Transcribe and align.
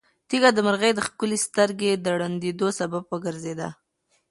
تیږه 0.29 0.49
د 0.53 0.59
مرغۍ 0.67 0.91
د 0.95 0.99
ښکلې 1.07 1.37
سترګې 1.45 1.91
د 1.97 2.05
ړندېدو 2.21 2.67
سبب 2.79 3.03
وګرځېده. 3.07 3.69